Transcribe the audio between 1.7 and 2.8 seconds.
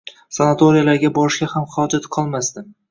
hojat qolmasdi.